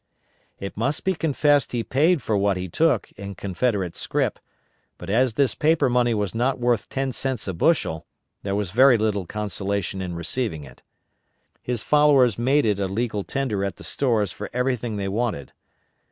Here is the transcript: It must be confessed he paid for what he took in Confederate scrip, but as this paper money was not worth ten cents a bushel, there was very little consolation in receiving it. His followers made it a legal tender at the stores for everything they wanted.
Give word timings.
It 0.59 0.75
must 0.75 1.03
be 1.03 1.13
confessed 1.13 1.73
he 1.73 1.83
paid 1.83 2.23
for 2.23 2.35
what 2.35 2.57
he 2.57 2.67
took 2.67 3.11
in 3.17 3.35
Confederate 3.35 3.95
scrip, 3.95 4.39
but 4.97 5.11
as 5.11 5.35
this 5.35 5.53
paper 5.53 5.89
money 5.89 6.15
was 6.15 6.33
not 6.33 6.59
worth 6.59 6.89
ten 6.89 7.13
cents 7.13 7.47
a 7.47 7.53
bushel, 7.53 8.07
there 8.41 8.55
was 8.55 8.71
very 8.71 8.97
little 8.97 9.27
consolation 9.27 10.01
in 10.01 10.15
receiving 10.15 10.63
it. 10.63 10.81
His 11.61 11.83
followers 11.83 12.39
made 12.39 12.65
it 12.65 12.79
a 12.79 12.87
legal 12.87 13.23
tender 13.23 13.63
at 13.63 13.75
the 13.75 13.83
stores 13.83 14.31
for 14.31 14.49
everything 14.55 14.95
they 14.97 15.07
wanted. 15.07 15.53